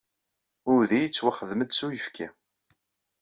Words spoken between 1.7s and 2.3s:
s uyefki.